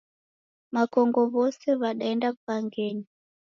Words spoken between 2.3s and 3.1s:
wughangenyi